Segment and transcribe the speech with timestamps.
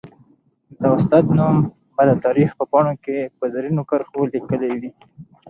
[0.81, 1.57] د استاد نوم
[1.95, 4.91] به د تاریخ په پاڼو کي په زرینو کرښو ليکلی وي.